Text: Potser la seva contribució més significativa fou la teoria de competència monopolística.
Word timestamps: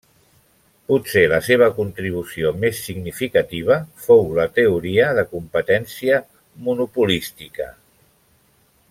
Potser 0.91 1.21
la 1.33 1.37
seva 1.47 1.67
contribució 1.75 2.53
més 2.63 2.79
significativa 2.87 3.77
fou 4.07 4.25
la 4.41 4.47
teoria 4.57 5.13
de 5.21 5.29
competència 5.37 6.19
monopolística. 6.69 7.69